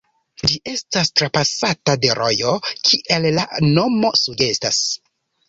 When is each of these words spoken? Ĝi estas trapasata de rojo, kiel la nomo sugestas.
Ĝi 0.43 0.55
estas 0.69 1.11
trapasata 1.19 1.95
de 2.05 2.15
rojo, 2.21 2.55
kiel 2.89 3.29
la 3.37 3.45
nomo 3.69 4.13
sugestas. 4.25 4.83